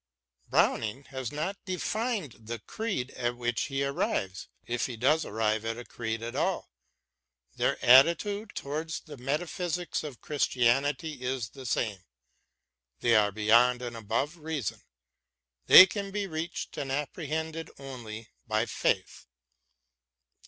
Browning 0.49 1.03
has 1.09 1.31
not 1.31 1.63
defined 1.63 2.31
the 2.47 2.57
creed 2.57 3.11
at 3.11 3.37
which 3.37 3.65
he 3.65 3.83
arrives— 3.83 4.47
^if 4.67 4.87
he 4.87 4.97
does 4.97 5.25
arrive 5.25 5.63
at 5.63 5.77
a 5.77 5.85
creed 5.85 6.23
at 6.23 6.35
all. 6.35 6.71
Their 7.57 7.77
attitude 7.85 8.53
towards 8.55 9.01
the 9.01 9.15
metaphysics 9.17 10.03
of 10.03 10.19
Christianity 10.19 11.21
is 11.21 11.49
the 11.49 11.67
same: 11.67 11.99
they 13.01 13.13
are 13.13 13.31
beyond 13.31 13.83
and 13.83 13.95
above 13.95 14.37
reason; 14.37 14.81
they 15.67 15.85
can 15.85 16.09
be 16.09 16.25
reached 16.25 16.77
and 16.79 16.91
apprehended 16.91 17.69
only 17.77 18.29
by 18.47 18.65
faith. 18.65 19.27